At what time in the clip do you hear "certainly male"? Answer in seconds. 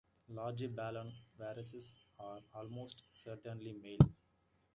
3.11-4.09